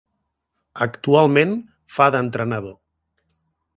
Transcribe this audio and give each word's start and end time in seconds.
Actualment 0.85 1.53
fa 1.99 2.07
d'entrenador. 2.17 2.75